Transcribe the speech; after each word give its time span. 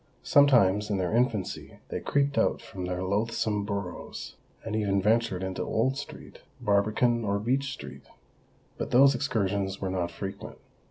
Sometimes 0.23 0.89
in 0.89 0.97
their 0.97 1.15
infancy 1.15 1.77
they 1.89 1.99
creeped 1.99 2.35
out 2.35 2.59
from 2.59 2.85
their 2.85 3.03
loathsome 3.03 3.65
burrows, 3.65 4.33
and 4.65 4.75
even 4.75 4.99
ventured 4.99 5.43
into 5.43 5.61
Old 5.61 5.95
Street, 5.95 6.39
Barbican, 6.59 7.23
or 7.23 7.37
Beech 7.37 7.71
Street. 7.71 8.07
But 8.79 8.89
those 8.89 9.13
excursions 9.13 9.79
were 9.79 9.91
not 9.91 10.09
frequent. 10.09 10.57